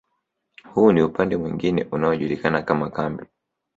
Huu 0.73 0.91
ni 0.91 1.01
upande 1.01 1.37
mwingine 1.37 1.87
unaojulikana 1.91 2.61
kama 2.61 2.89
kambi 2.89 3.25